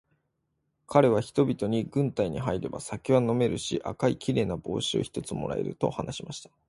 [0.87, 6.49] かれは人々に、軍隊に入れば酒は飲めるし、赤いきれいな帽子を一つ貰える、と話しました。